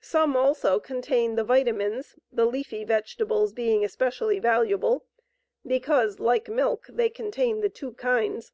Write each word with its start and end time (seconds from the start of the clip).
Some 0.00 0.36
also 0.36 0.78
contain 0.78 1.34
the 1.34 1.42
vitamines, 1.44 2.16
the 2.30 2.46
leafy 2.46 2.84
vegetables 2.84 3.52
being 3.52 3.84
especially 3.84 4.38
valuable 4.38 5.04
because, 5.66 6.20
like 6.20 6.48
milk, 6.48 6.86
they 6.88 7.10
contain 7.10 7.58
the 7.60 7.68
two 7.70 7.94
kinds. 7.94 8.52